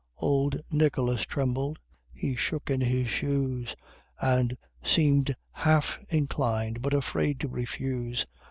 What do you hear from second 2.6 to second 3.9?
in his shoes,